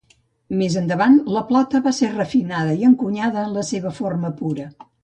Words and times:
Més 0.61 0.77
endavant, 0.81 1.17
la 1.35 1.43
plata 1.51 1.83
va 1.89 1.95
ser 1.99 2.11
refinada 2.17 2.75
i 2.83 2.89
encunyada 2.91 3.47
en 3.47 3.57
la 3.61 3.69
seva 3.73 3.97
forma 4.01 4.35
pura. 4.43 4.73